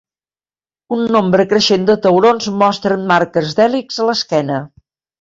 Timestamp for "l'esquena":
4.13-4.69